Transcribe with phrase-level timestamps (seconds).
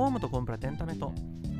[0.00, 1.12] ホームとコンプラエンタメと。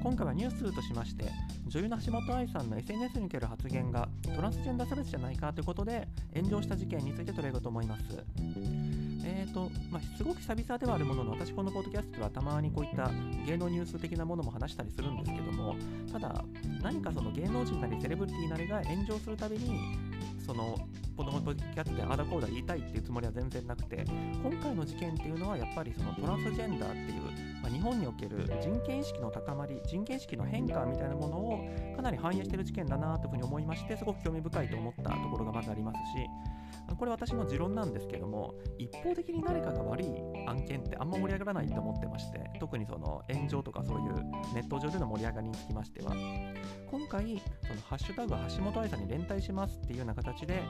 [0.03, 1.27] 今回はニュースとしまして
[1.67, 8.03] 女優の橋本愛さんの SNS における発言がトランスジェンダー差別じゃないかということで炎上した事件について取り上げようと思います。
[9.23, 13.11] えーとまあ、すごく久々ではあるものの私このポッドキャストではたまにこういった
[13.45, 15.77] 芸能ニュース的なものも話したりするんですけども
[16.11, 16.43] ただ
[16.83, 20.10] 何かその芸能人なりセレブリティなりが炎上するたびに
[20.51, 20.77] その
[21.17, 24.05] このポッドキャストであだこうだ言いたいっていうつもりは全然なくて
[24.43, 27.23] 今回の事件っていうのはやっぱりそのトランスジェンダーっていう、
[27.63, 40.07] まあ、日本における人権意識の高まり人権意識の変化みたいなものをかなり反映してる事件だなというふうに思いましてすごく興味深いと思ったところがまずありますしこれ私の持論なんですけども一方的に誰かが悪い
[40.61, 44.15] 案件ってあんま盛り上がらないと思ってまして特にその炎上とかそういう
[44.55, 46.13] ネット上での盛り上がりにつきましては
[46.91, 50.63] 今回そのハッシュタグ橋本愛さんに連帯しますっていうような形で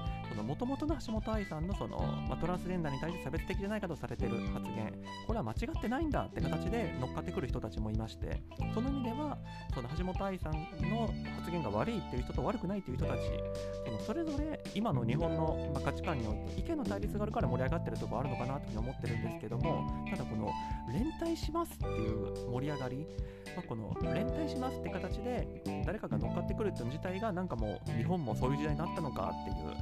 [0.46, 1.98] もともとの橋本愛さんのその、
[2.28, 4.92] まあ、トランスジェンダーに対して差別的じゃないかとされてる発言
[5.26, 8.42] これは間違ってないんだって形で乗っかってくる人たちもいまして
[8.74, 9.38] その意味では
[9.74, 10.52] その橋本愛さん
[10.90, 11.06] の
[11.38, 13.18] 発言が悪いっていう人と悪くないっていう人たち
[13.86, 19.79] そのそれぞれ今の日本の価値観において意見の対立があるから盛り上がってるところあるのかなと思ってるんですけども
[20.10, 20.50] ただこの
[20.92, 23.06] 連帯しますっていう盛り上がり
[23.56, 29.76] まあ、この連帯しますって形で誰かが乗っかってくるっていうの自体がなんかもう日本もそういう時代になったのかっていう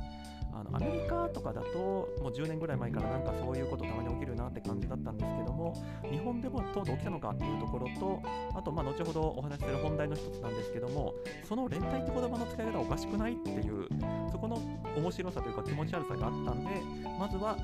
[0.55, 5.75] あのアメリカとかだともう10年ぐらい前からなんかそういうことたまに起きるなって感じだったんですけども
[6.11, 8.23] 日本でもとうとう起きたのかっていうところと
[8.57, 13.87] あとまあ後ほどお話しする本題の一つなんですけどもその連帯って言葉の使い方おかしくないっていう
[14.33, 14.57] そこの
[14.97, 16.71] 面白さというか気持ち悪さがあったんで
[17.19, 17.57] まずは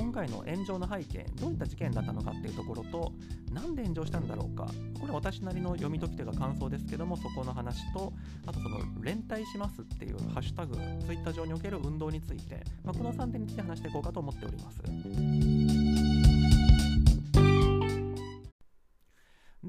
[0.00, 3.12] 今回の炎上の背景どういった事件だったのかっていうところと
[3.52, 4.66] 何で炎上したんだろうか。
[4.98, 8.12] これ私なりの読み解き手が感想ですけどもそこの話と
[8.46, 15.89] あとその連帯しますっていうハッシュタグツイッター上における運動について、まあ、この3点について話していこうかと思っております。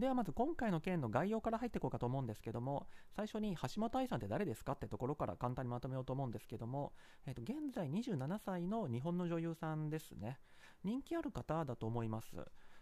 [0.02, 6.92] ではまず今回の件の概要から入っていこうかと思うんですけども最初に橋本愛さんって誰ですかってところから簡単にまとめようと思うんですけども、
[7.28, 10.40] えー、と現在27歳の日本の女優さんですね。
[10.84, 12.31] 人気ある方だと思います。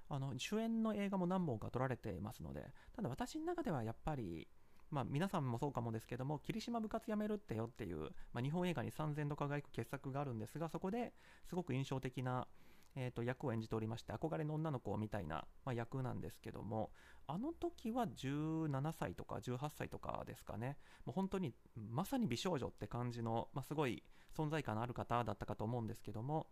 [0.08, 4.48] あの主演の映画も何本か撮られていますのでただ私の中ではやっぱり
[4.90, 11.14] まあ、皆さんもそうかもですけども、霧島部活やめるってよっていう、まあ、日本映画に3000度輝く傑作があるんですが、そこで
[11.48, 12.48] すごく印象的な
[12.96, 16.92] えーと、役を演じておりまして憧れの女の子みたいな、まあ、役なんですけども
[17.32, 20.78] あの時は17歳とか18歳とかですかね。
[21.06, 24.02] もう本当にまさに美少女って感じの、まあ、すごい
[24.36, 26.48] 存在感のある方だったかと思うんですけども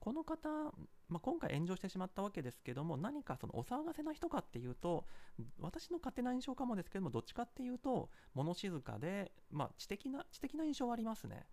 [0.00, 0.48] この方、
[1.08, 5.06] まあ、今回炎上してしまったわけですけども何かそのお騒がせな人かっていうと
[5.60, 11.46] 私の勝手な印象かもですけどもどっちかっていうと物静かで、まあ、知的な知的な印象はありますね。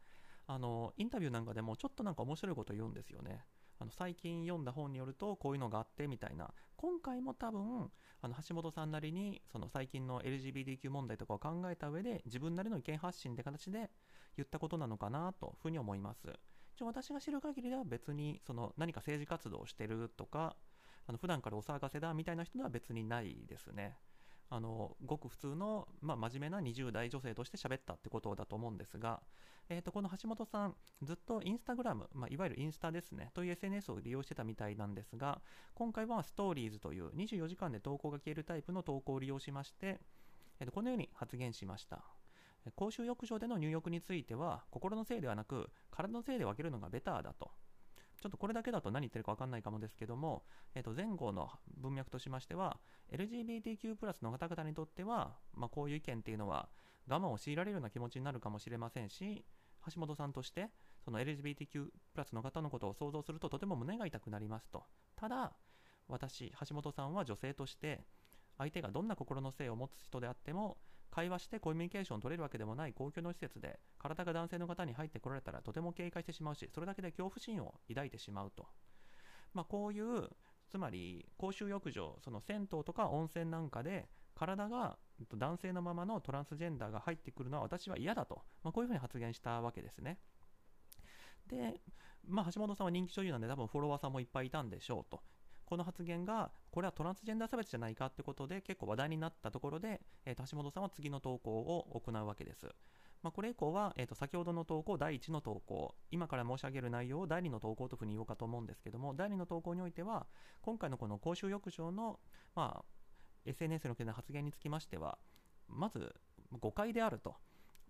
[0.47, 3.45] あのインタビューなんかでもちょっとなんか面白いこと言うんですよね。
[3.79, 6.53] あの最近読んだ本によるとこういうのがあってみたいな。
[6.75, 7.91] 今回も多分
[8.21, 13.89] あの橋本さんなりにその最近の LGBTQ 問題とかを考えた上で自分なりの意見発信って形で
[14.37, 16.27] 言ったことなのかなというふうに思います。
[16.75, 20.55] 一応私が知る限りでは別にその何か政治活動をしてるとか
[21.07, 23.97] あの普段からお騒がせだみたいな人では別にないですね。
[24.51, 29.21] あのごく普通の、まあ、真面目な20代女性として喋ったってことだと思うんですが、
[29.69, 35.39] えー、とこの橋本さんずっとインスタグラム、まあ、いわゆるインスタですねという SNS を利用してたみたいなんですが
[35.75, 39.99] 今回はストーリーズという24時間で投稿が消えるタイプの投稿を利用しまして、
[40.59, 42.03] えー、とこのように発言しました。
[42.75, 47.51] 公衆浴場での入浴については心のせいではなく体のせいで分けるのがベターだと。
[48.21, 50.43] ちょっとこれだけだと何言ってるか分かんないかもですけども、
[50.75, 52.77] えー、と前後の文脈としましては
[53.11, 56.69] LGBTQ+ プラスの方々にとっては、まあ、こういう意見っていうのは
[57.07, 59.45] 我慢を強いられるような気持ちになるかもしれませんし
[59.93, 60.69] 橋本さんとして
[61.03, 64.83] その LGBTQ+ プラスの方のことを想像するととても胸が痛くなりますと。
[65.15, 65.53] ただ
[66.07, 68.03] 私橋本さんは女性として
[68.57, 70.77] 相手がどんな心の性を持つ人であっても
[71.11, 78.67] 会話してコミュニケーション取れるわけでもない公共の施設で体が男性の方に入ってこられたらとても警戒してしまうしそれだけで恐怖心を抱いてしまうと、
[79.53, 80.29] まあ、こういう
[80.69, 84.97] つまり公衆浴場その銭湯とか温泉なんかで体が
[85.35, 90.17] 男性のままのトランスジェンダーが入ってくるのは私は嫌だと、まあ、こういうふうに発言したわけですね。
[91.47, 91.81] で、
[92.25, 95.21] まあ、橋本さんは人気女優なんで多分フォロワーさんもいっぱいいたんでしょうと。
[95.69, 102.67] この発言がこれはトランスジェンダー差別じゃないかってことで結構話題になったところで、えー、橋本さんは次の投稿を行うわけです。
[103.21, 110.25] まあ、これ以降は、えー、と先ほどの投稿第1の投稿今から申し上げる内容を第2の投稿というふうに言おうかと思うんですけども第2の投稿においては
[110.61, 112.21] 今回のこの公衆浴場の、
[112.55, 112.85] まあ、
[113.45, 115.17] SNS の件の発言につきましては
[115.67, 116.15] まず
[116.59, 117.35] 誤解であると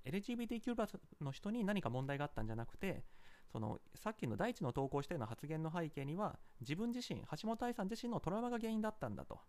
[0.06, 0.76] LGBTQ+
[1.22, 3.04] の人に何か問題があったんじゃなくて
[3.52, 9.40] そのさっきの第一の投稿したような発言の背景には自分自身橋本愛さん自身のトラウマが原因だったんだと。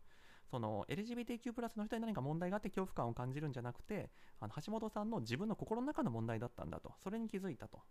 [0.50, 4.10] その LGBTQ+ の人に何か問題があって恐怖感を感じるんじゃなくて
[4.40, 6.94] あの橋本さんの自分の心の中の問題だったんだと。
[7.02, 7.82] それに気づいたと。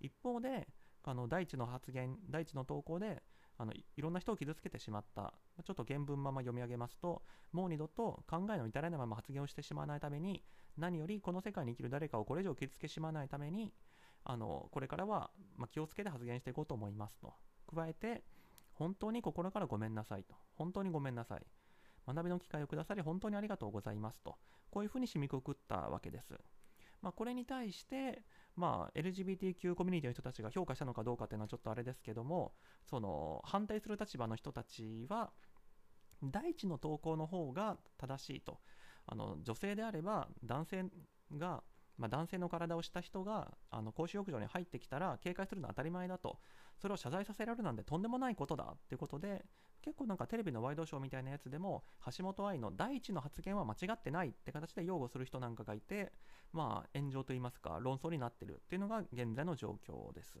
[0.00, 0.66] 一方で
[1.04, 3.22] あの第一の発言第一の投稿で
[3.56, 5.34] あのいろんな人を傷つけてしまった。
[5.62, 10.42] ちょっと原文まま読み上げますともう二度と考えの至らないまま発言をしてしまわないために
[10.76, 13.72] 何よりこの世界に生きる誰かをこれ以上傷つけしまわないために
[14.24, 17.34] あのこれからは、まあ、気をつけて発言していこうと思いますと。
[17.74, 18.24] 加えて
[18.72, 20.34] 本当に心からごめんなさいと。
[20.56, 21.46] 本当にごめんなさい。
[22.06, 24.36] 学びの機会をくださり本当にありがとうございますと。
[24.70, 26.34] こういうふうに締めくくったわけです、
[27.00, 28.24] まあ、これに対して
[28.56, 32.52] まあ、LGBTQ コミュニティの人たちが評価したのかどうかっていうのはちょっとあれですけども
[32.88, 35.32] その反対する立場の人たちは
[36.22, 38.60] 第一の投稿の方が正しいと。
[39.06, 40.84] あの女性であれば男性
[41.36, 41.62] が
[41.98, 46.38] まあ、男性の体をした人があの公衆浴場に入ってきたら警戒するのは当たり前だと
[46.80, 49.44] それを謝罪させられるなんてとんでもないことだっていうことで
[49.82, 51.84] 結構なんかテレビのワイドショーみたいなやつでも
[52.16, 56.12] 橋本愛の第一の発言は間違ってないって形で擁護する人なんかがいて
[56.52, 60.38] まあ炎上といいますか論争になってるっていうのが現在の状況です。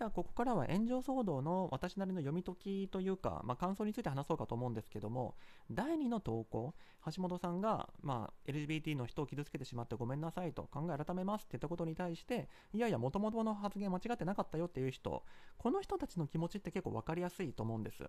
[0.00, 5.34] ではここからは炎上騒動の私なりの読み解きというか、まあ、感想について話そうかと思うんですけども
[5.70, 6.72] 第2の投稿
[7.14, 15.22] 橋本さんが、まあ、LGBT の人を傷つけてしまってごめんなさいと考え改めますって言ったことに対していやいやもともとの発言間違ってなかったよっていう人
[15.58, 18.02] この人たちの気持ちって結構分かりやすいと思うんです。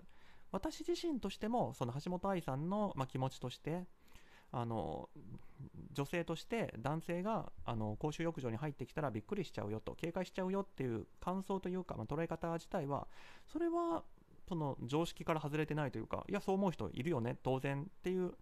[0.54, 3.86] 私自身としてもその橋本愛さんの、まあ、気持ちとして
[4.51, 5.09] あの
[5.94, 13.07] 女性として男性があの公衆浴場に入ってきたらびっくりしちゃうよと警戒しちゃうよっていう感想というか、まあ、捉え方自体は
[13.51, 14.03] それは
[14.48, 18.33] その常識から外れてないというかいやそう思う人いるよね当然っていう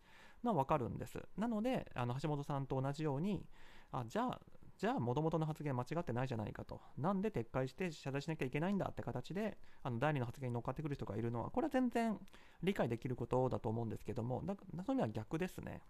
[0.44, 1.20] のは分かるんです。
[1.38, 3.46] なのであの橋本さんと同じように
[3.92, 4.40] あじゃあ
[4.80, 6.80] じゃあ、もともとの発言間違ってないじゃないかと。
[6.98, 12.18] なんで撤回して謝罪しなきゃいけないんだって形で、あの第二の発言に乗っかってくる人がいるのは、これは全然
[12.64, 14.56] 理解できることだと思うんですけども、だ
[14.86, 15.82] それは逆ですね。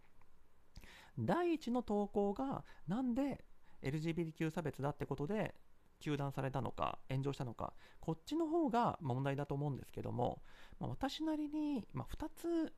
[1.19, 3.45] 第一の投稿がなんで
[3.83, 5.53] LGBTQ 差別だってことで
[6.01, 10.41] 糾弾されたのか炎上したのかこっちの方が問題だと思うんですけども、
[10.79, 12.73] まあ、私なりに、まあ、2つ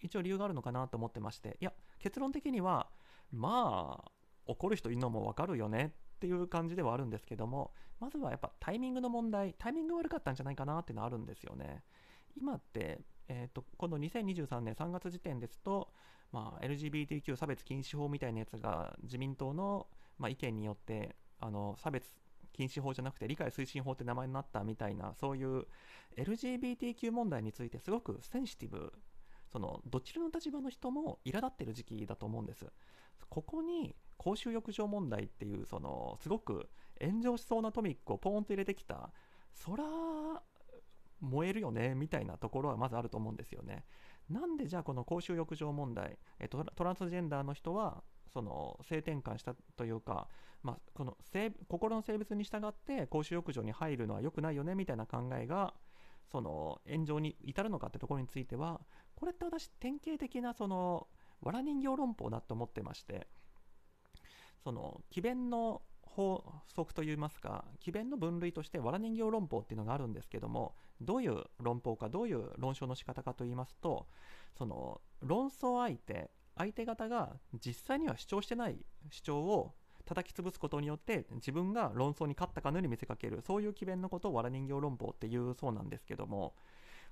[0.00, 2.88] 一応理由があるのかなと思ってましていや結論的には
[3.30, 4.10] まあ
[4.46, 11.82] 怒る人いるのもわかるよねっていう感じではあるんですけどもまずはやっぱタイミングの問題タイミング悪かったんじゃないかなっていうのはあるんですよね。
[12.36, 15.92] 今って、えーと、とこの2023年3月時点ですと
[16.32, 19.86] まあ、LGBTQ 差別禁止法みたいなやつが自民党の、
[20.18, 22.06] まあ、意見によってあの差別
[22.52, 25.66] 禁止法じゃなくて理解推進法って名前になったみたいなそういう
[26.16, 28.92] LGBTQ 問題についてすごくセンシティブ
[29.52, 32.66] そのどちらの立場の人も苛立ってる時期だと思うんです。
[33.28, 36.68] ここに公衆浴場問題っていうそのすごく
[37.00, 39.10] 炎上しそうなトミックをポーンと入れてきた
[39.52, 39.84] そら
[41.20, 43.84] 燃えるよねみたいなところはまずあると思うんですよね。
[44.30, 50.28] なんでじゃあこの公衆浴場問題、えトランスジェンダーの人はその性転換したというか、
[50.62, 51.16] まあ、この
[51.68, 55.74] 心の性別に従って公衆浴場に入るのは良くないよねみたいな考えが
[56.30, 58.80] その炎上に至るのかってところについては
[59.16, 61.08] これって私典型的なその
[61.42, 63.26] 藁人形論法だと思ってまして
[64.62, 66.44] その詭弁の法
[66.74, 74.06] 則といいますか詭弁の分類として藁人形論法っていうのがあるんですけどもどういう論法かどういう論証の仕方かといいますと
[74.56, 77.30] その論争相手相手方が
[77.64, 78.76] 実際には主張してない
[79.10, 79.72] 主張を
[80.04, 86.54] 叩き潰すことによって自分が論争に勝ったかのように見せかけるそういう詭弁のことを藁人形論法っていうそうなんですけども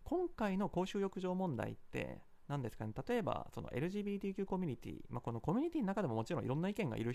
[0.04, 2.18] 今回の公衆浴場問題って
[2.50, 2.92] 何ですかね。
[3.08, 7.14] 例えばその LGBTQ コミュニティ、まあ、このコミュニティの中でももちろんいろんな意見がいる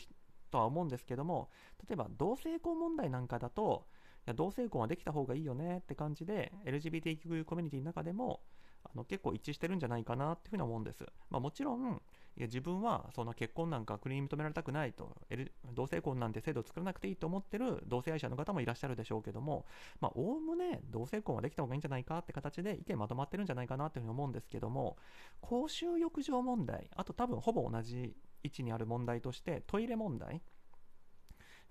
[0.50, 1.50] とは思うんですけども
[1.90, 3.86] 例えば同性婚問題なんかだと
[4.26, 8.40] いや同性婚はできた方がいいよねって感じで LGBTQ コミュニティの中でも
[8.86, 12.02] あの結構一致してるんじゃないかなっていうふうに思うんです、まあ、もちろん
[12.38, 19.66] いや自分はそんな結婚なんか国に認められたくないと、L、同性婚なんて制度を作らなくていいと思ってる同性愛者の方もいらっしゃるでしょうけども
[20.02, 24.98] おおむね同性婚はできた方がいいんじゃないかって形で意見まとまってるんじゃないかなっていうふうに思うんですけども
[25.40, 30.42] 公衆浴場問題あと多分ほぼ同じ位置にある問題としてトイレ問題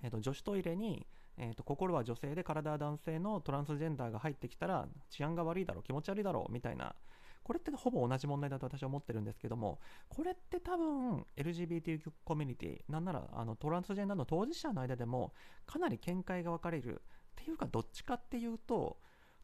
[0.05, 1.07] えーと、女子トイレに、
[1.39, 6.95] えーと、心は女性で体は男性のトランスジェンダーが入ってきたら治安が悪いだろう気持ち悪いだろうみたいな
[7.45, 15.35] これってほぼ同じ問題だと私は思ってるんですけどもこれって多分 LGBTQ コミュニティなんならあのトランスジェンダーの当事者の間でも
[15.67, 18.99] かなり見解が分かれるっていうかどっちかっていうと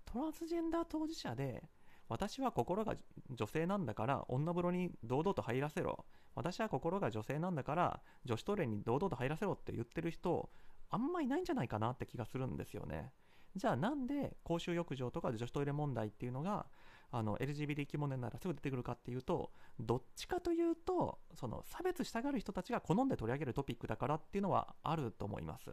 [0.07, 1.63] トランスジェンダー当事者で
[2.09, 2.97] 私は心が
[3.31, 10.51] 女性なんだから女風呂に堂々と入らせろ私は心が女性なんだから女子トイレに堂々と入らせろって言ってる人
[10.89, 13.13] あんまいないんじゃないかなって気がするんですよね。
[13.57, 16.67] じゃあなんで公衆浴場とか女子トイレ問題っていうのが
[17.13, 25.71] あの LGBTQ 問題ならすぐ出てくるかっていうとどっちかというとその差別したがる人たちが好んで取り上げるトピックだからっていうのはあると思います。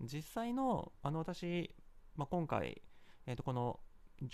[0.00, 1.74] 実際のあの私、
[2.16, 2.82] まあ、今回、
[3.26, 3.80] えー、とこの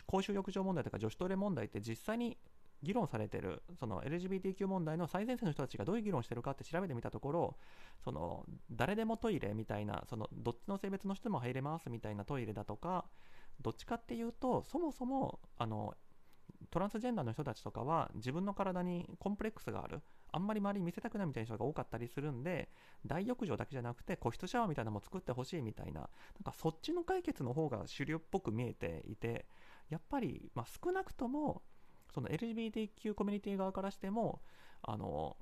[0.07, 2.39] 公衆浴場問題とか女子トイレ問題って実際に
[2.83, 7.57] 議論されてるその LGBTQ 問題の最前線の人たちがどういう議論してるかって調べてみたところ
[8.03, 13.05] その誰でもトイレみたいなそのどっちの性別の人も入れますみたいなトイレだとか
[13.61, 15.95] どっちかっていうとそもそもあの
[16.71, 20.01] トランスジェンダーの人たちとかは自分の体にコンプレックスがある。
[20.33, 22.69] あんまり周り見せたくないみたいな人が多かったりするんで
[23.05, 26.03] 大浴場だけじゃなくて個室シャワーみたいなのも作ってほしいみたいな。
[26.03, 26.11] なん
[26.45, 29.47] かそっちの解決の方が主流っぽく見えていて
[29.89, 31.63] やっぱり、まあ、少なくとも
[32.15, 34.41] その LGBTQ コミュニティ側からしても
[34.83, 35.37] あの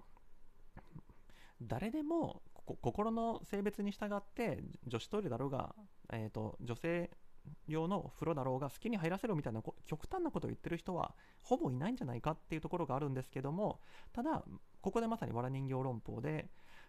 [1.60, 5.74] 誰でも心の性別に従って女子トイレだろうが、
[6.12, 7.10] えーと、女性
[7.66, 13.80] 用の風呂だろうが好きに入らせろみたいな極端なことを言ってる人はほぼいないんじゃないかっていうところがあるんですけども
[14.12, 14.44] ただ
[14.80, 16.48] ここでまさにわら人形論法で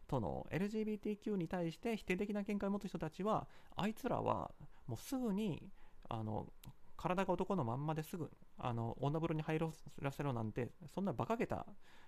[0.09, 4.51] その LGBTQ に対して否定的な見解を持つ人たちはあいつらは
[4.87, 5.69] もうすぐに
[6.09, 6.47] あの
[6.97, 11.65] 体が男のまんまですぐあの女風呂に入らせろなんてそんな馬鹿げた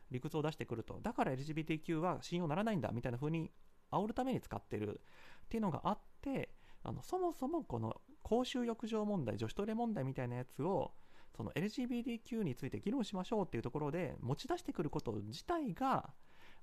[0.09, 3.51] 理屈を出してくるとだから LGBTQ は信用ならないんだみたいな風に
[3.91, 4.99] 煽るために使ってる
[5.45, 6.49] っていうのがあって
[6.83, 10.93] あのそもそもこの公衆浴場問題女子トイレ問題みたいなやつを
[11.35, 16.09] その LGBTQ について議論しましょうっていうところで持ち出してくること自体が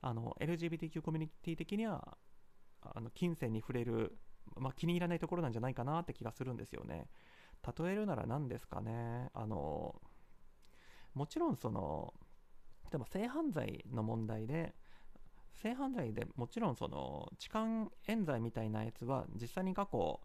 [0.01, 2.17] あの LGBTQ コミュニティ的には
[2.83, 4.17] あの金銭に触れる、
[4.57, 7.09] まあ、気に入らないところなんじゃないかなって気がするんですよね。
[7.79, 10.01] 例えるなら何ですかねあの
[11.15, 12.15] もちろんその
[12.85, 14.75] 例えば性犯罪の問題で
[15.55, 20.21] 性犯罪でもちろんその痴漢冤罪みたいなやつは実際に過去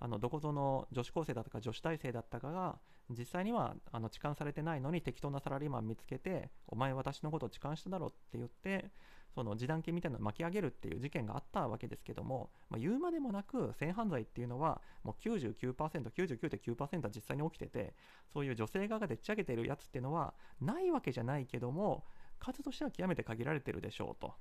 [0.00, 2.78] あのどこぞの女子高生だったか女子大生だったかが
[3.10, 8.90] 実際にはあの痴漢されてないのに適当なサラリーマン見つけてお前私のこと痴漢しただろって言って
[9.34, 17.94] その示談金みたいなのを巻き上げるっていう事件があったわけですけども、まあ、言うまでもなく性犯罪っていうのはもう 99%99.9% は実際に起きてて
[18.32, 22.04] そういう女性側がでっち上げてるやつっていうのはないわけじゃないけども
[22.38, 24.34] 数としては極めて限られてるでしょうと。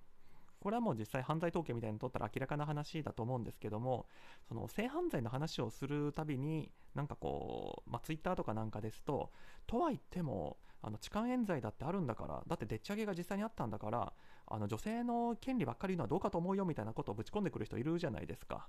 [0.60, 4.08] これはもう実際犯罪統計みたいにとったら明らかな話だと思うんですけども
[4.48, 9.32] その性犯罪の話をするたびになんかこう、まあ、ツイッターとかなんかですと
[9.68, 14.14] とは言ってもあの痴漢冤罪だってあるんだからだってでっち上げが実際にあったんだから
[14.48, 18.68] あの女性の権利ばっかり言うのはどうかと思うよみたいなことをぶち込んでくる人いるじゃないですか。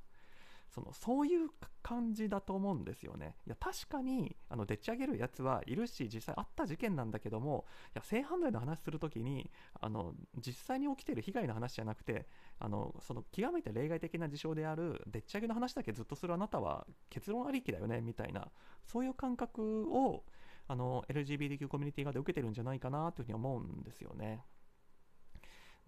[0.69, 1.49] そのそういう
[1.83, 3.37] 感じだと思うんですよね。
[3.47, 12.27] いや確かにあのでっち上げるやつはいるし実際あった事件なんだけどもいや性犯罪の話する時にあの実際に起きてる被害の話じゃなくて
[12.59, 18.49] あのその極めて例外的な事象であるでっち上げの話だけずっとするあなたは結論ありきだよねみたいな
[18.85, 20.25] そういう感覚を
[20.67, 24.45] あの LGBTQ コミュニティ側で受けてるんじゃないかなというふうに思うんですよね。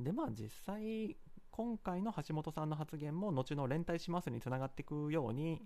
[0.01, 1.17] でまあ実際
[1.51, 5.63] 今回の橋本さんの発言も後の連帯しますにつながっていくように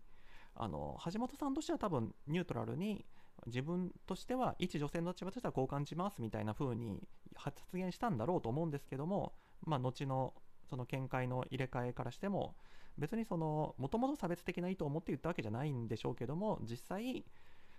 [0.54, 3.04] あの橋本さんとしては多分ニュートラルに
[3.46, 7.00] 自分としては一女性の立場としてはこう感じますみたいな風に
[7.34, 9.32] 発言したんだろうと思うんですけども、
[9.66, 10.32] まあ、後の
[10.70, 12.54] その見解の入れ替えからしても
[12.96, 17.24] 別にそのもともと差別的な意図を持って言ったわけじゃないんでしょうけども実際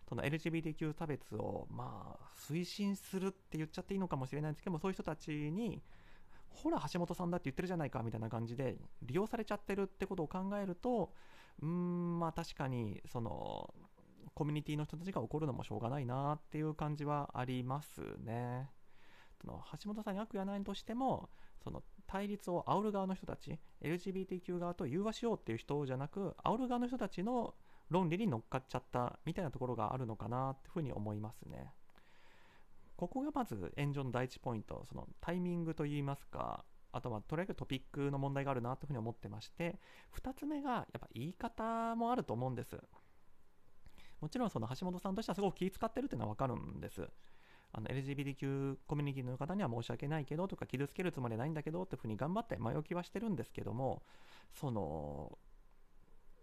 [0.08, 5.82] その LGBTQ 差別をまあ推進するって言っちゃっていいのかもしれないんですけどもそういう人たちに
[6.56, 11.14] ほら橋本さんだって言ってるじゃないかみたいな感じで利用されちゃってるってことを考えると
[11.62, 13.74] うんまあ確かにその
[14.34, 18.70] コミュニティの人たちが怒るのもしょうがないなっていう感じはありますね。
[19.40, 21.30] その橋本さんに悪意はないとしても
[21.64, 27.54] その対立を煽る側の人たち LGBTQ 側と融和しようっていう人じゃなく煽る側の人たちの
[27.90, 31.74] 論理に乗っかっちゃったみたいなところがあるのかなっていうふうに思いますね。
[32.96, 39.80] ここがまず炎上の第一ポイント、そのタイミングといいますか、あとはとりあえずトピックの問題があるなというふうに思ってまして、
[40.22, 42.78] 2つ目がやっぱ言い方もあると思うんです。
[44.22, 47.08] もちろんその橋本さんとしてはすごく気遣ってるっていうのは分かるんです。
[47.74, 54.04] あの LGBTQ コミュニティの方には申し訳ないけどとか傷つけるつもりはないんだけどっていうふうに頑張って前置きはしてるんですけども
[54.54, 55.38] その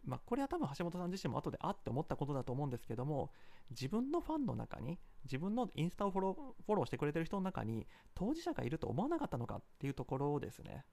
[0.04, 3.30] まあ、これは多分橋本さん自身も後であって思ったことだと思うんですけども
[3.70, 6.34] 自分のファンの中に自分のインスタをフォロー
[6.66, 10.84] フォローしてくれてる人の中に当事者がいると思わなかったのかっていうところですね。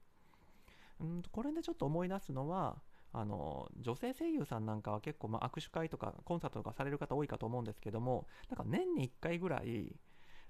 [1.00, 9.96] うんこれでちょっと思い出すのはあの女性声優さんなんかは結構ま握手会とかコンサートとかされる方多いかと思うんですけどもなんか年に1回ぐらい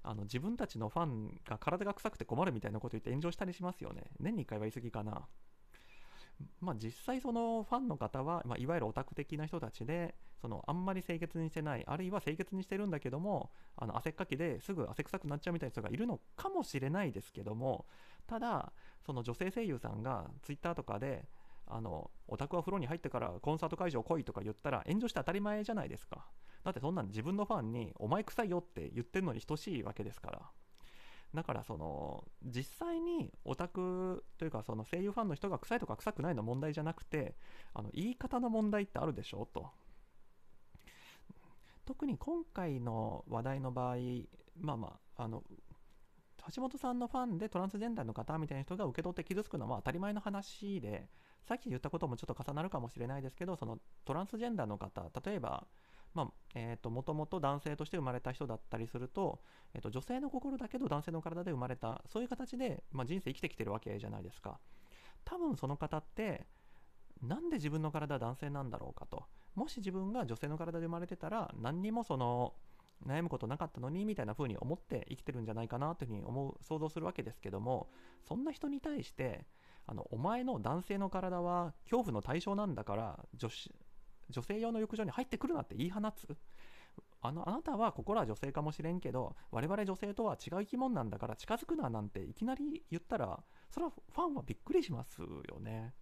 [0.03, 4.03] あの自分たちのファンが体が臭くて困るみたいなこと言って炎上したりしますよね。
[4.19, 5.27] 年に1回は言い過ぎかな。
[6.59, 17.85] まあ、実際そのファンの方は、まあ、いわゆるオタク的な人たちでそのあんまり清潔にしてないあるいは清潔にしてるんだけどもあの汗っかきですぐ汗臭くなっちゃうみたいな人がいるのかもしれないですけども
[18.27, 18.71] ただ
[19.05, 21.25] その女性声優さんがツイッターとかで
[21.67, 26.25] あのオタクは風呂に入ってからコンサート会場来いとか言ったら炎上して当たり前じゃないですか。
[26.63, 30.41] だってそんなん自分のファンにお前臭いよって言ってるのに等しいわけですから。
[31.33, 37.35] だからその実際にオタクというかその声優ファンの人が臭いとか臭くないの問題じゃなくて
[37.73, 39.47] あの言い方の問題ってあるでしょ？
[39.53, 39.69] と。
[41.85, 43.95] 特に今回の話題の場合
[44.59, 45.43] まあまああの
[46.55, 51.07] 橋本さんのファンでトランスジェンダーの方みたいな人が受け取って傷つくのは当たり前の話で
[51.47, 55.65] さっき言ったこともちょっと重なるかもしれないですけどそのトランスジェンダーの方例えば
[56.13, 59.41] まあえーと、もともと男性として生まれた人だったりすると,、
[59.73, 64.59] えーと、女性の心だけど男性の体で生まれたそういう形で、まあ、人生生きてきてるわけじゃないですか。
[65.23, 66.47] 多分その方って
[67.21, 69.25] なんで自分の体は男性なんだろうかと。
[69.55, 72.53] もし自分が女性の体で生まれてたら何にもその
[73.05, 77.89] 悩むことなかったのにみたいな風に思って生きてるんじゃないかなというふうに思う想像するわけですけども
[78.27, 79.45] そんな人に対して
[79.87, 83.73] あのお前の男性の体は恐怖の対象なんだから女子
[84.31, 86.27] 女性用の浴場に入ってくるなって言い放つ？
[87.21, 95.93] あのあなたは心は女性かもしれんけど我々女性とは違う生き物なんだから近づくななんていきなり言ったらそれはファンはびっくりしますよね。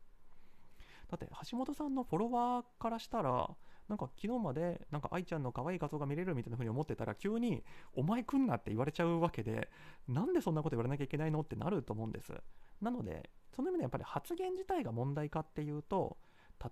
[1.09, 3.50] だって橋本さんのフォロワーからしたら
[3.88, 7.63] なんか昨日までなんか愛ちゃんの可愛い画像が見れるみたいな風に思ってたら急に
[7.95, 9.69] お前来んなって言われちゃうわけで
[10.07, 12.31] なんでそんなこと言われなきゃいけないのってなると思うんです。
[12.79, 16.17] なのでその意味でやっぱり発言自体が問題かっていうと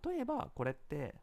[0.06, 1.16] 例えばこれって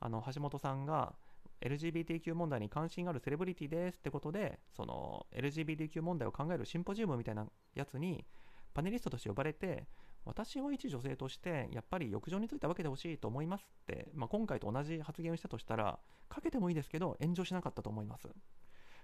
[0.00, 1.14] あの橋本さんが
[1.60, 8.24] LGBTQ 問題に関心があるセレブリティですってことでその LGBTQ 問題を考えるシンポジウムみたいなやつに
[8.72, 9.86] パネリストとして呼ばれて
[10.24, 18.28] 私は一女性としてやっぱり浴場について分けてほしいと思いますって、まあ、今回と同じ発言をしたとしたらかけてもいいですけど炎上しなかったと思います。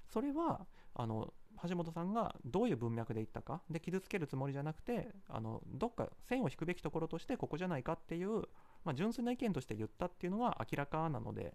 [0.08, 1.32] それはあの
[1.68, 8.42] 橋本さんがどういう文脈で言ったかで傷つけるつもりじゃなくてあのどっか線を引くべきところとしてここじゃないかっていう
[8.86, 11.54] まあ、純粋な意見として言ったっていうのが明らかなので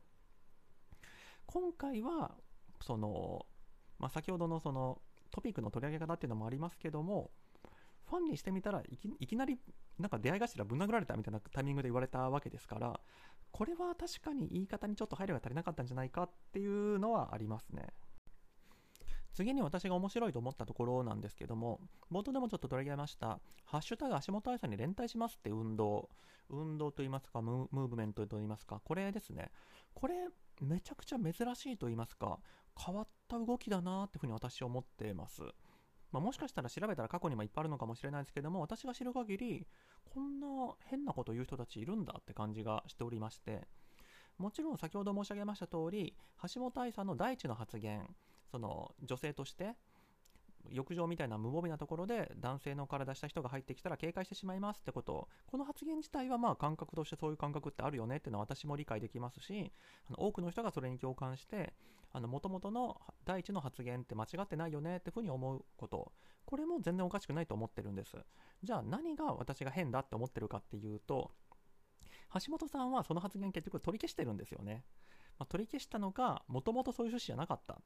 [1.45, 2.31] 今回は
[2.85, 3.45] その、
[3.99, 4.99] まあ、先ほどのその
[5.31, 7.31] トピックの取り上げ方っていうのもありますけども
[8.09, 8.83] ファンにしてみたら
[9.19, 9.57] いきなり
[9.97, 12.99] なんか出会い頭ぶん殴られたみたいなタイミングで言われたわけですから
[13.53, 17.87] これは確かに言い方にちょっと配慮が足りなかったんじゃないかっていうのはありますね。
[19.33, 21.79] 次に私が面白いと思ったところなんですけども、
[22.11, 26.09] 冒頭でもちょっと取り上げました、ハッシュタグ足元愛さんに連帯しますって運動、
[26.49, 29.51] 運動といいますか、ムーブメントといいますか、これですね。
[29.93, 30.15] これ、
[30.61, 32.39] めちゃくちゃ珍しいと言いますか、
[32.77, 35.43] 変わった動きだなっていうふうに私は思っています。
[36.11, 39.67] まあ、もしかしたら調べたら過去にもいっぱいあるのかもしれないですけども、私が知る限り、
[40.13, 40.47] こんな
[40.85, 43.67] 変なこと言う人たちいるんだって感じがしておりまして、
[44.37, 46.17] もちろん先ほど申し上げました通り、
[46.53, 48.13] 橋本愛さんの第一の発言、
[48.51, 49.75] その女性として
[50.69, 59.71] 浴場みたいな無防備なところで男性の体した人が入ってきたら警戒してしまいますってことこの発言自体はまあ感覚としてそういう感覚ってあるよねっていうのは私も理解できますし
[60.07, 61.73] あの多くの人がそれに共感して
[62.13, 66.11] もともとの第一の発言って間違ってないよねってふうに思うこと。
[66.43, 68.17] これも全然おかしくないと思ってるんです。
[68.63, 71.31] じゃあ何が私が変だって思ってるかっていうと
[72.33, 74.83] 橋本さんはその発言結局取り消してるんですよね。
[75.41, 77.81] まあ、取り消したのか、もともとそういう趣旨じゃなかった。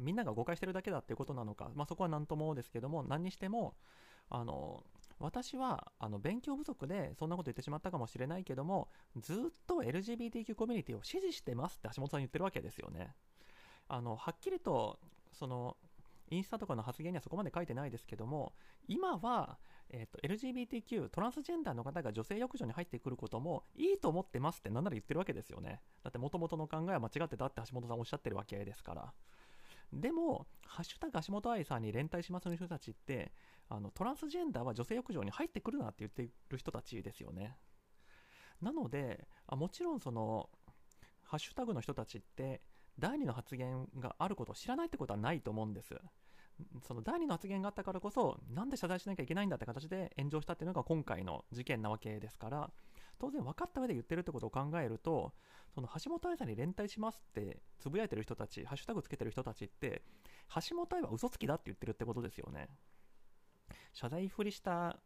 [0.00, 3.76] みんなが誤解してるだけだっていうことなのか、まあ、そこは何ともですけども、何にしても、
[4.28, 4.82] あの、
[5.20, 9.36] 私はあの勉強不足でそんなこと言ってしまったかもしれないけども、ずっ
[9.68, 13.14] と LGBTQ コミュニティを支持してますって橋本さん言ってるわけですよね。
[13.86, 14.98] あの、はっきりと、
[15.32, 15.76] その、
[16.28, 18.52] インスタとかの発言にはそこまで書いてないですけども、
[18.88, 19.58] 今は、
[19.90, 25.80] えーと、LGBTQ、トランスジェンダーの方が女性浴場に入ってくることもいいと思ってますってなんなら言ってるわけですよね。
[26.02, 29.12] だって元々の考えは間違ってたって橋本さんおっしゃってるわけですから。
[29.92, 33.32] でも、ハッシュタグ橋本愛さんに連帯しますの人たちって、
[33.68, 37.56] あのトランスジェンダーは女性浴場に入ってくるなって言ってる人たちですよね。
[38.60, 40.50] なので、あもちろんその、
[41.22, 42.62] ハッシュタグの人たちって、
[42.98, 45.94] 第2の発言があることを知らないってことはないと思うんです。
[46.86, 52.70] その第2の発言があったからこそ、なんで謝罪しなきゃいけないんだって形で炎上したっていうのが今回の事件なわけですから、
[53.18, 55.32] 当然分かった上で言ってるってことを考えると、
[55.74, 60.02] その橋本愛さんに連帯しますってつぶやいてる人たち、ハッシュタグつけてる人たちって、
[60.68, 62.68] 橋本愛は嘘つきだって言ってるってことですよね。
[63.92, 64.98] 謝罪ふりした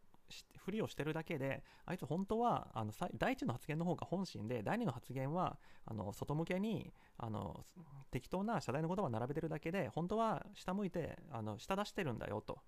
[0.58, 7.64] ふりをしてるだけで、あいつ本当は、あの、第一の発言の方が本心で、第二の発言は、あの、外向けに、あの、
[8.10, 12.58] 適当な謝罪の言葉を並べてるだけで、本当は下向いて、あの、下出してるんだよと。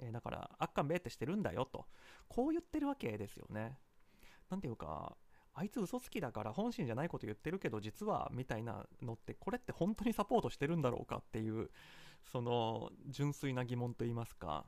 [0.00, 1.86] えー、だから、あっかんべってしてるんだよと。
[2.28, 3.78] こう言ってるわけですよね。
[4.50, 5.16] 何ていうか
[5.54, 11.70] あいつ嘘つきだから本心じゃないこと言ってるけど実はみたいなのってこれって本当にサポートしてるんだろうかっていう
[12.30, 14.64] その純粋な疑問といいますか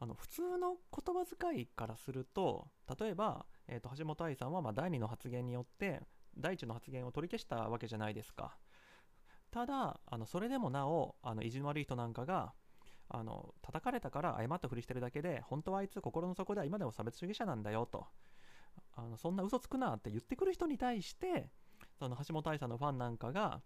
[0.00, 6.00] あの普通の言葉遣いからすると例えば、えーと、橋本愛さんはま第2の発言によって
[6.38, 8.56] 第1の発言を取り消したわけじゃないですか。
[9.50, 12.54] ただあのそれでもなおあの意地の悪い人なんかが
[13.08, 18.06] あの叩かれたから謝ったふりしてるだけで本当はあいつ心の底では今でも差別主義者なんだよと。
[18.94, 21.50] あのそんな嘘つくなって言ってくる人に対して
[21.98, 23.60] その橋本愛さんのファンなんかが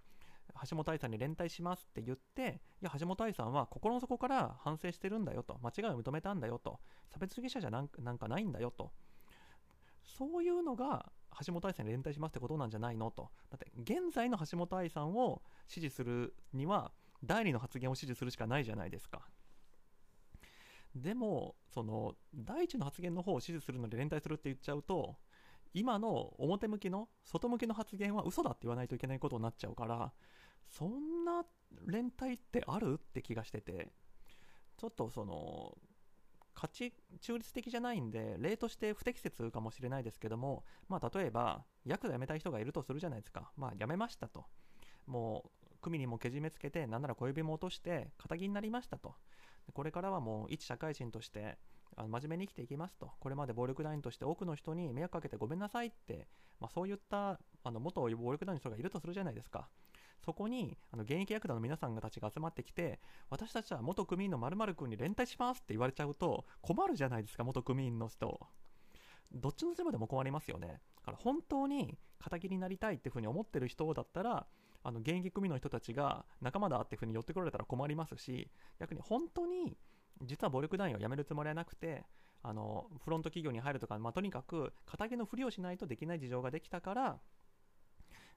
[0.69, 6.81] 橋本愛さんに連帯しますって言っていや橋本愛さんは心の底から反省してるんだよと間違いを認めたんだよと
[7.13, 8.93] 差別主義者じゃなんなんかないんだよと。
[10.05, 11.11] そういうのが
[11.45, 13.31] 橋本愛さんに連帯しますってことなんじゃないのと。
[13.51, 16.93] だって現在の橋本愛さんを支持するには
[17.25, 19.23] 第2の発言を支持するしかないじゃないですか。
[20.95, 25.17] でもその第一の発言の方を支持するので連帯するって言っちゃうと
[25.75, 30.13] 今の表向きの外向きの発言は嘘だって言わないといけないことになっちゃうから
[30.71, 31.45] そんな
[31.87, 33.93] 連帯ってあるって気がしてて
[34.79, 35.77] ちょっとその
[36.55, 43.51] 価値中立的じゃないんで例として不適切かもしれないですけどもまあ例えばヤクザ辞めたい人がいるとするじゃないですか。
[43.57, 44.45] まあ辞めましたと。
[45.07, 49.15] もう組にもけじめつけてなんなら小指も落として仇になりましたと。
[49.73, 51.59] これからはもう一社会人として
[51.97, 56.27] あの真面目に生きていきますと、これまで暴力団員として多くの人に迷惑かけてごめんなさいって、
[56.61, 59.69] まあ、そういったあの元暴力団員の人がいるとするじゃないですか。
[60.25, 68.41] そこにあの現役ヤクザの皆さんたちが集まってきて、私たちは元組員の〇〇君に連帯しますって言われちゃうと困るじゃないですか、元組員の人。
[69.33, 70.81] どっちの立場でも困りますよね。
[70.97, 74.47] だから本当に仇になりたいっていうふうに思ってる人だったら、
[74.83, 79.77] あの現役組の人たちが仲間だっていうふうに寄ってこられたら困りますし、逆に本当に
[80.23, 82.05] 実は暴力団員を辞めるつもりはなくて、
[82.43, 87.19] あのフロント企業に入るとか、まあ、とにかく仇のふりをしないとできない事情ができたから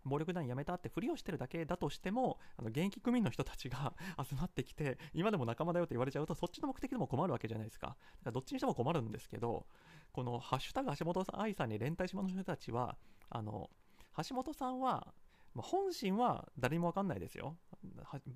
[0.05, 3.93] 暴力団辞めたってふりをしてるだけだとしてもあの現役組員の人たちが
[4.25, 9.67] 集まってきて今でも仲間だよって言われちゃうとそっちの目的でも困るわけじゃないですかだからどっちにしても困るんですけど
[10.13, 12.97] この「ハッシュタグ橋本愛さんに連帯島の人たちは
[13.29, 13.69] あの
[14.29, 15.13] 橋本さんは
[15.57, 17.57] ま、本心は誰にも分かんないですよ。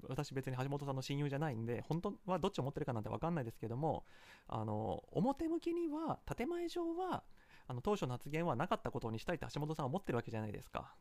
[0.07, 4.05] 私別に橋本さんの親友じゃないんで、本当はどっちを持ってるかなんて分かんないですけども、
[4.47, 7.23] あの、表向きには、建前上は、
[7.67, 10.95] あの当初の発言はなかったことにしたいって橋本さんは思ってるわけじゃないですか。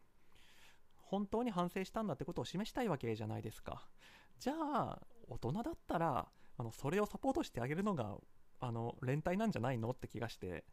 [0.97, 3.89] 本当に反省したんだってことを示したいわけじゃないですか。
[4.39, 8.17] じゃあ、大人だったら、あのそれをサポートしてあげるのが、
[8.61, 10.65] あの、連帯なんじゃないのって気がして、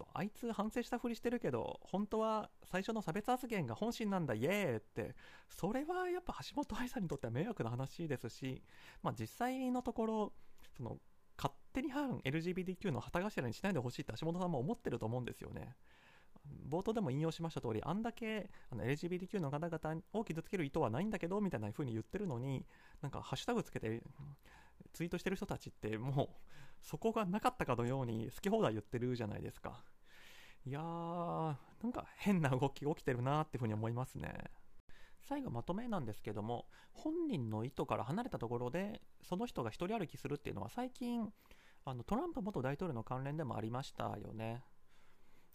[0.00, 5.14] そうあいつ反省したふりしてるけど本当は最初の差別発言が本心なんだイエーイって
[5.50, 8.62] それはやっぱ橋本愛さんにとっては迷惑な話ですし、
[9.02, 10.32] まあ、実際のところ
[10.74, 10.96] その
[11.36, 15.76] 勝手に反 LGBTQ の旗頭にしないでほしいって橋本さんも思ってると思うんですよね。
[16.68, 22.64] 冒頭でも引用しました通り、あんだけあの LGBTQ の方々を傷つける意図はないんだけどみたいな風に言ってるのに、
[23.02, 24.02] なんかハッシュタグつけて
[24.92, 26.28] ツイートしてる人たちって、もう
[26.82, 29.84] そこがなかったかのように好き放題言ってるじゃないですか。
[30.66, 34.50] いやー、なんか変な動き起きてるなってふうに思いますね。
[35.22, 41.32] 最後まとめなんですけども、本人の意図から離れたところで、その人が一人歩きするっていうのは最近、
[41.84, 44.62] あのトランプ元大統領の関連でもありましたよね。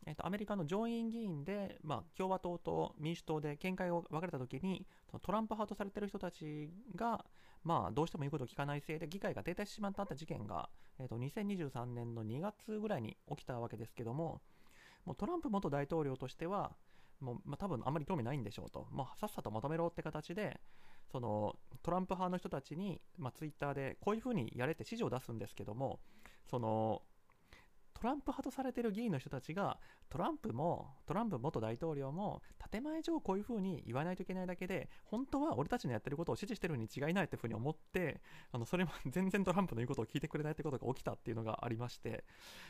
[0.08, 4.86] えーと、アメリカの上院議員で、まあ、共和党と民主党で見解が分かれたときに、
[5.22, 7.26] トランプ派とされてる人たちが、
[7.66, 14.42] まあ、どうしても言うことを聞かないせいで議会が停滞してしまった事件が、えーと2023年の2月ぐらいに起きたわけですけども、
[15.06, 16.72] もうトランプ元大統領としては、
[17.20, 20.60] もう、まあ、多分あんまり興味ないんでしょうと、まあ、さっさとまとめろって形で、
[21.12, 26.00] そのトランプ派の人たちに、まあ、ツイッターでこういうふうにやれって指示を出すんですけども、
[26.50, 27.02] その
[27.96, 29.80] トランプ派とされてる議員の人たちが
[30.10, 42.26] トランプもトランプ元大統領も建前上こういうふうに言わないといけないだけで本当は俺たちのやってることを支持してるに違いないっていうふうに思ってあのそれも 全然トランプの言うことを聞いてくれないってことが起きたっていうのがありまして。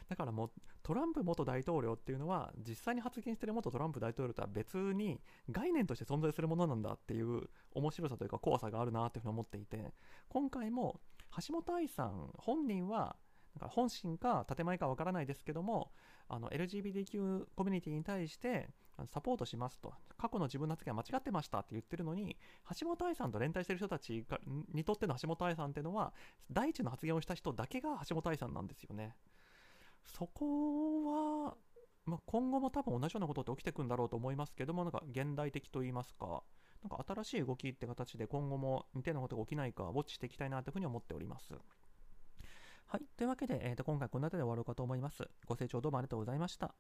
[0.08, 0.52] だからもう
[0.84, 9.94] トランプ元大統領っていうのは実際に発言してる元トランプ大統領とは別に概念として存在するものなんだっていう面白さというか怖さがあるなっていうふうに思っていて
[10.30, 11.02] 今回も
[11.48, 13.16] 橋本愛さん本人は
[13.56, 15.92] なんか本心か建前かわからないですけども
[16.28, 18.70] あの LGBTQ コミュニティに対して
[19.08, 19.94] サポートしますと。
[20.18, 22.38] 過去の自分の発言は間違ってましたって言ってるのに
[22.80, 24.26] 橋本愛さんと連帯してる人たち
[24.74, 26.14] にとっての橋本愛さんっていうのは
[26.50, 29.16] 第一の発言をした人だけが橋本愛さんなんですよね。
[30.06, 31.58] そこは、
[32.06, 36.44] まあ、今後も多分同じようなことって起きてくんだろうと思いますけどもなんか現代的と言いますか
[36.84, 41.54] なんか新しい動きって形で今後も似たようなことが起きないかウォッチしていきたいなというふうに思っております。
[42.96, 43.06] はい。
[43.18, 45.28] というわけで、えー、と今回この辺りで終わろうかと思います。
[45.46, 46.74] ご清聴どうもありがとうございました。